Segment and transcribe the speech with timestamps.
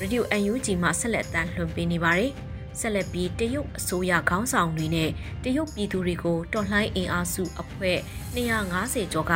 [0.00, 2.30] ရေဒီယို UNG မှာဆက်လက်တမ်းလွှင့်ပေးနေပါတယ်။
[2.80, 5.10] ဆက်လက်ပြီးတရုတ်အစိုးရခေါင်းဆောင်တွေနဲ့
[5.44, 7.98] တရုတ်ပြည်သူတွေကိုတော်လှန်အင်အားစုအဖွဲ့
[8.36, 9.32] 250ကျော်က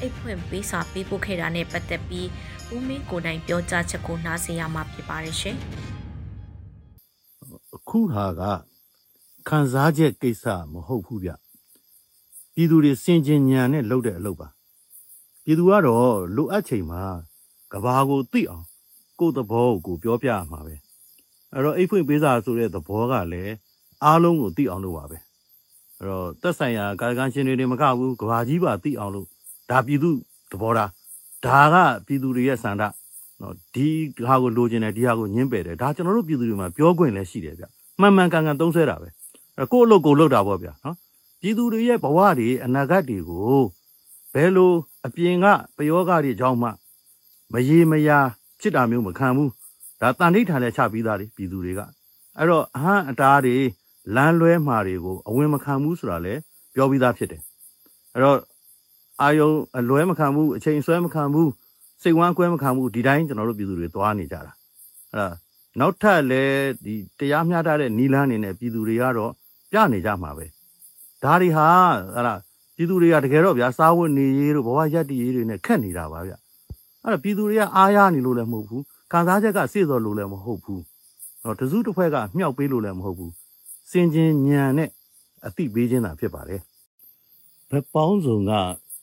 [0.00, 2.28] အိတ်ဖွင့်ပေးစာပေးပို့ခဲ့တာနဲ့ပတ်သက်ပြီး
[2.74, 5.56] ဦးမင်းကိုနိုင်ပြောကြားချက်ကိုနားဆင်ရမှာဖြစ်ပါတယ်ရှင်။
[7.76, 8.42] အခုဟာက
[9.48, 11.30] ခံစားချက်ကိစ္စမဟုတ်ဘူးဗျ။
[12.54, 14.48] ပြည်သူတွေစင်ကြင်ညံနဲ့လုပ်တဲ့အလုပ်ပါ။
[15.44, 17.02] ပြည်သူကတော့လိုအပ်ချိန်မှာ
[17.72, 18.66] ကဘာကိုသိအောင်
[19.20, 20.74] ကိုယ့်သဘောကိုပြောပြရမှာပဲ
[21.52, 23.54] အဲ့တော့အိတ်ဖွင့်ပေးစာဆိုတဲ့သဘောကလည်း
[24.04, 25.18] အားလုံးကိုသိအောင်လုပ်ပါပဲ
[25.98, 29.26] အဲ့တော့သက်ဆိုင်ရာကာယကံရှင်တွေမကဘူးကဘာကြီးပါသိအောင်လို့
[29.70, 30.10] ဒါပြည်သူ
[30.50, 30.90] သဘောထား
[31.44, 31.76] ဒါက
[32.06, 32.82] ပြည်သူတွေရဲ့စန္ဒ
[33.40, 33.88] နော်ဒီ
[34.26, 37.64] ဟာကိုလိုချင်တယ်ဒီဟာကိုညှင်းပယ်တယ်ဒါကျွန်တော်တို့ပြည်သူတွေမှာပြောခွင့်လည်းရှိတယ်ဗျ
[38.00, 39.08] မှန်မှန်ကန်ကန်သုံးဆွဲတာပဲ
[39.56, 40.96] အဲ့ကိုယ့်အလုပ်ကိုလုပ်တာပေါ့ဗျနော်
[41.40, 43.60] ပြည်သူတွေရဲ့ဘဝတွေအနာဂတ်တွေကို
[44.34, 44.72] ဘယ်လို
[45.06, 46.68] အပြင်ကပယောဂတွေကြောင့်မှ
[47.52, 48.18] မရေမရာ
[48.60, 49.50] ဖြစ်တာမျိုးမခံဘူး
[50.00, 51.80] ဒါတန်ဋိဌာန်လည်းချပြီးသားတွေပြည်သူတွေက
[52.38, 53.56] အဲ့တော့အဟံအတားတွေ
[54.16, 56.40] လမ်းလွဲမှာတွေကိုအဝင်မခံဘူးဆိုတာလည်း
[56.74, 57.40] ပြောပြီးသားဖြစ်တယ်
[58.14, 58.38] အဲ့တော့
[59.22, 61.50] အာယုံအလွဲမခံဘူးအချိန်ဆွဲမခံဘူး
[62.02, 64.52] စိတ်ဝမ်းကွဲမခံဘူးဒီတိုင်းကျွန်တော်တို့ပြည်သူတွေသွားနေကြတာ
[65.12, 65.28] အဲ့ဒါ
[65.80, 69.32] နောက်ထပ်လည်းဒီတရားမျှတတဲ့နီလန်းနေနဲ့ပြည်သူတွေကတော့
[69.72, 70.46] ပြနေကြမှာပဲ
[71.24, 71.68] ဒါတွေဟာ
[72.14, 72.34] အဲ့ဒါ
[72.76, 76.32] ပြည်သူတွေကတကယ်တော့ဗျာစားဝတ်နေရေးတို့ဘဝရက်တည်ရေးတွေနဲ့ခက်နေတာပါဗျ
[77.04, 78.82] အဲ့တော့ပြည်သူတွေကအားရနေလို့လည်းမဟုတ်ဘူး
[79.12, 80.82] ခံစားချက်ကစေ့စော်လို့လည်းမဟုတ်ဘူး
[81.44, 83.32] တော့တစုတစ်ဖွဲ့ကမြှောက်ပေးလို့လည်းမဟုတ်ဘူး
[83.90, 84.90] စင်ချင်းညံနဲ့
[85.46, 86.60] အတိပေးခြင်းသာဖြစ်ပါတယ်
[87.70, 88.52] ဘက်ပေါင်းစုံက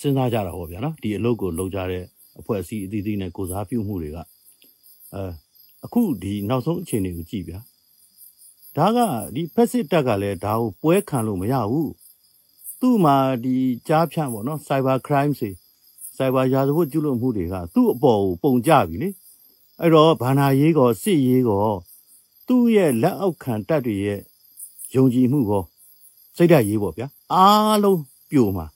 [0.00, 2.04] စဉ်းစားကြတာဟောဗျာနော်ဒီအလုပ်ကိုလုပ်ကြတဲ့
[2.38, 4.18] အဖွဲ့အစည်းအသီးသီးနဲ့ကိုစားပြုမှုတွေက
[5.14, 5.22] အဲ
[5.84, 7.60] အခုဒီနောက်ဆုံးအခြေအနေကိုကြည့်ဗျာ
[8.76, 8.98] ဒါက
[9.34, 11.92] ဒီဖက်စစ်တက်ကလည်းဒါကိုပွဲခံလို့မရဘူး
[12.80, 13.56] သူ့မှာဒီ
[13.88, 15.50] ကြားဖြန့်ပေါ့နော် cyber crime တွေ
[16.20, 19.08] စိုက်ဘာရာဇဝတ်ကျူးလွန်မှုတွေကသူ့အပေါ်ကိုပုံကြပြီလေ
[19.80, 21.66] အဲ့တော့ဘာနာရေးကောစစ်ရေးကော
[22.46, 24.20] သူ့ရဲ့လက်အောက်ခံတပ်တွေရဲ့
[24.94, 25.62] ယုံကြည်မှုကော
[26.36, 28.00] စိတ်ဓာတ်ရေးပေါ့ဗျာအားလုံး
[28.30, 28.66] ပြိုမှာ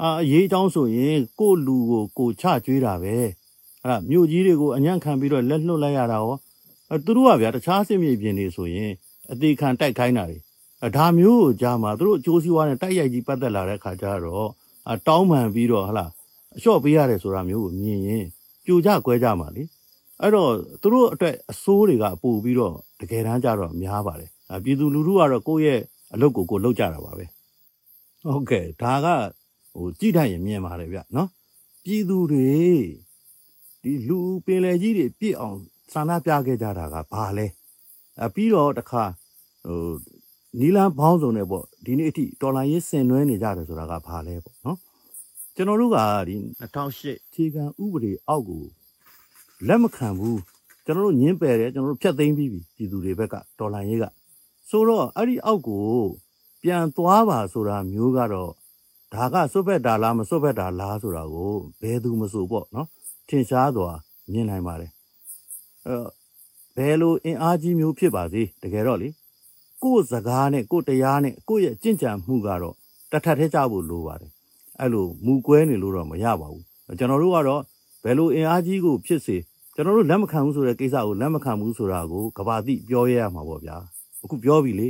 [0.00, 3.30] အာရေးချောင်းဆိုရင်ကို့လူကိုကိုချကျွေးတာပဲအဲ့
[3.90, 6.34] ဒါမြို့ကြီးတွေကိုအညံ့ခံပြီးတော့လက်လွတ်လိုက်ရတာရော
[6.90, 8.90] အဲသူတို့ကဗျာတခြားစစ်မြေပြင်တွေဆိုရင်
[9.32, 10.38] အသေးခံတိုက်ခိုင်းတာတွေ
[10.96, 14.48] ဒါမျိုးကိုကြားမှာသူတို့အကျိုးစီးပွားနဲ့တိုက်ရိုက်ကြီးပတ်သက်လာတဲ့ခါကျတော့
[14.92, 16.06] အတောင်းပန်ပြီးတော့ဟလာ
[16.56, 18.24] အလျှော့ပေးရတယ်ဆိုတာမျိုးကိုမြင်ရင်
[18.66, 19.62] ကြိုကြကွဲကြမှာလေ
[20.20, 20.50] အဲ့တော့
[20.82, 24.30] သူတို့အတွက်အစိုးတွေကပို့ပြီးတော့တကယ်တမ်းကျတော့များပါတယ်
[24.64, 25.80] ပြည်သူလူထုကတော့ကိုယ့်ရဲ့
[26.14, 27.24] အလုပ်ကိုကိုလုပ်ကြတာပါပဲ
[28.24, 29.06] ဟုတ်ကဲ့ဒါက
[29.74, 31.28] ဟိုကြည့်ထိုင်ရင်မြင်ပါတယ်ဗျနော်
[31.84, 32.52] ပြည်သူတွေ
[33.82, 35.56] ဒီလူပင်လယ်ကြီးတွေပြည့်အောင်
[35.92, 37.46] ဆန္ဒပြခဲ့ကြတာကဘာလဲ
[38.24, 39.04] အပြီးတော့တခါ
[39.66, 39.92] ဟို
[40.60, 44.78] နီလန်ဘောင်းစုံနဲ့ပေါ့ဒီနေ့အထိတော်လိုင်းရေးဆင်နွှဲနေကြတယ်ဆိုတာကဘာလဲပေါ့နော်
[45.56, 45.98] ကျွန်တော်တို့က
[46.28, 48.64] ဒီ2008ခြေခံဥပဒေအောက်ကို
[49.68, 50.40] လက်မခံဘူး
[50.84, 54.04] ကျွန်တော်တို့ညင်းပယ်တယ်ကျွန်တော်တို့ဖျက်သိမ်းပြီးပြီပြည်သူတွေဘက်ကဒေါ်လာရေးက
[54.70, 55.86] ဆိုတော့အဲ့ဒီအောက်ကို
[56.62, 58.50] ပြန်သွားပါဆိုတာမျိုးကတော့
[59.12, 62.88] ဒါကစွတ်ဖက်တာလားမစွတ်ဖက်တာလားဆိုတာကိုဘယ်သူမဆိုပေါ့နော်
[63.28, 63.90] ထင်ရှားစွာ
[64.32, 64.90] မြင်နိုင်ပါတယ်
[65.86, 65.96] အဲ
[66.76, 69.08] ဘယ်လိုအင်အားကြီးမျိုးဖြစ်ပါစေတကယ်တော့လေ
[69.82, 72.74] ကိုယ့်စကားနဲ့ကိုယ့်တရားနဲ့ကိုယ့်ရဲ့ကြင်ကြံမှုကတော့
[73.12, 74.32] တထက်ထဲကြဖို့လိုပါတယ်
[74.80, 76.64] အဲ့လိုမူကွဲနေလို့တော့မရပါဘူး
[76.98, 77.62] ကျွန်တော်တို့ကတော့
[78.04, 79.36] ဘယ်လိုအင်အားကြီးကိုဖြစ်စေ
[79.74, 83.76] ကျွန်တော်တို့လက်မခံဘူးဆိုတဲ့ကိစ္စကိုလက်မခံဘူးဆိုတာကိုကဘာတိပြောရရမှာပေါ့ဗျာ
[84.22, 84.88] အခုပြောပြီလေ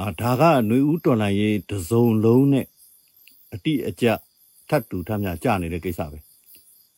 [0.00, 2.66] အာဒါကຫນွေဦးတော်လိုင်းရေးတစုံလုံးနဲ့
[3.54, 4.06] အတိအကျ
[4.68, 6.18] ထပ်တူထပ်မြကြနေတဲ့ကိစ္စပဲ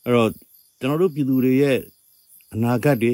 [0.05, 0.31] အဲ့တော့
[0.79, 1.79] ကျွန်တော်တို့ပြည်သူတွေရဲ့
[2.53, 3.13] အနာဂတ်တွေ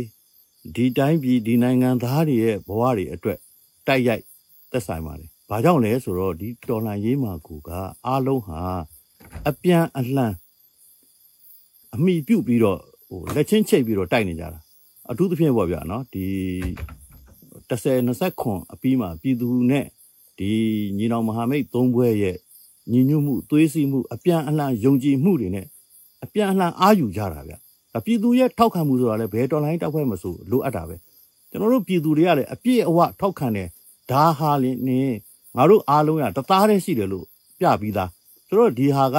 [0.75, 3.38] ဒီတိုင်းပြည်ဒီနိုင်ငံသားတွေရဲ့ဘဝတွေအတွက်
[3.87, 4.22] တိုက်ရိုက်
[4.70, 7.70] သက်ဆိုင်ပါတယ်။ ဘာကြောင့်လဲဆိုတော့ဒီတော်လှန်ရေးမှာကူက
[8.06, 8.60] အားလုံးဟာ
[9.48, 10.34] အပြန်အလှန်
[11.94, 14.60] အမိပြုတ်ပြီးတော့ဟိုလက်ချင်းချိတ်ပြီးတော့တိုက်နေကြတာ
[15.10, 16.26] အထူးသဖြင့်ပေါ့ဗျာနော်ဒီ
[17.68, 19.86] 30 20ခွန်အပြီးမှာပြည်သူနဲ့
[20.38, 20.50] ဒီ
[20.98, 22.36] ညီနောင်မဟာမိတ်သုံးဘွဲရဲ့
[22.92, 25.66] ညီညွတ်မှုသွေးစည်းမှုအပြန်အလှန်ယုံကြည်မှုတွေနဲ့
[26.24, 27.54] အပြန်အလှန်အားယူကြတာဗျ
[28.04, 30.96] ပြည်သူရဲ့ထောက်ခံမှုဆိုတာလည်းဘယ်တော်လိုင်းတောက်ဖွဲ့မဆိုလိုအပ်တာပဲ
[31.50, 33.69] ကျွန်တော်တို့ပြည်သူတွေကလည်းအပြည့်အဝထောက်ခံတယ်
[34.10, 35.00] ဒါဟာလင်းနေ
[35.56, 37.26] ငါတို့အားလုံးကတသားတည်းရှိတယ်လို့
[37.58, 38.11] ပြပြီးသား
[38.47, 39.17] ဆိုတော့ဒီဟာက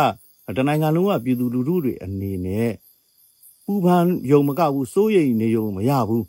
[0.57, 2.71] တနိုင်ငံလုံးကပြည်သူလူထုတွေအနေနဲ့
[3.65, 6.25] ပူပန်ယုံမကဘူးစိုးရိမ်နေယုံမရဘူး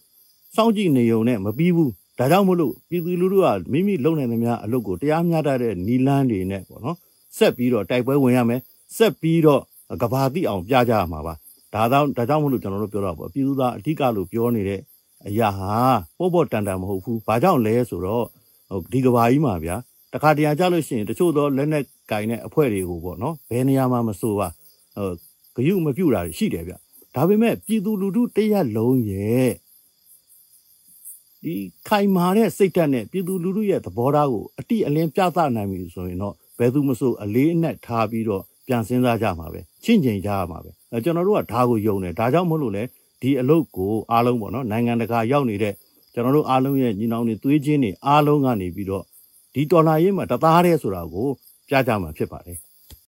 [0.54, 6.96] စောင့်ကြည့်နေယုံနဲ့မပြီးဘူးဒါကြောင့်မလို့ပြည်သူလူထုကမိမိလုံနိုင်သမျှအလုပ်ကိုတရားမျှတတဲ့နီလန်းတွေနဲ့ပေါ့နော်
[7.36, 8.60] ဆက်ပြီးတော့တိုက်ပွဲဝင်ရမယ်
[8.96, 9.62] ဆက်ပြီးတော့
[10.02, 11.34] ကဘာတိအောင်ပြကြရမှာပါ
[11.74, 14.80] ဒါကြောင့်ဒါကြောင့်မလို့ကျွန်တော်တို့ပြောတော့ပေါ့ပြည်သူသားအဓိကလို့ပြောနေတဲ့
[15.28, 15.74] အရာဟာ
[16.18, 18.24] ပေါ့ပေါ့တန်တန်မဟုတ်ဘူးဘာကြောင့်လဲဆိုတော့
[18.92, 19.76] ဒီကဘာကြီးမှာဗျာ
[20.12, 24.48] တခါတရံကြလို့ရှိရင်တချို့သောလက်နက်ကင်တဲ့အဖွဲ့တွေကိုပေါ့နော်ဘယ်နေရာမှာမဆိုပါ
[24.96, 25.12] ဟို
[25.56, 26.74] ဂယုမပြုတ်တာရှိတယ်ဗျ
[27.14, 29.52] ဒါပေမဲ့ပြည်သူလူထုတရက်လုံးရဲ့
[31.42, 31.54] ဒီ
[31.88, 42.82] ခိုင်မာတဲ့စိတ်ဓာတ်နဲ့ပြည်သူလူထုရဲ့သဘောထားကိုအတိအလင်းပြသနိုင်ပြီဆိုရင်တော့ဘယ်သူမဆိုအလေးအနက်ထားပြီးတော့ပြန်စဉ်းစားကြမှာပဲချင့်ချိန်ကြရမှာပဲအဲကျွန်တော်တို့ကဒါကိုယုံတယ်ဒါကြောင့်မို့လို့လေ
[43.22, 45.74] ဒီအလုပ်ကိုအားလုံးပေါ့နော်နိုင်ငံတကာရောက်နေတဲ့
[46.12, 49.04] ကျွန်တော်တို့အားလုံးရဲ့ညီနောင်တွေသွေးချင်းတွေအားလုံးကနေပြီးတော့
[49.54, 51.28] ဒီတော်လာရေးမှာတသားတည်းဆိုတာကို
[51.68, 52.58] ပြကြမှာဖြစ်ပါတယ်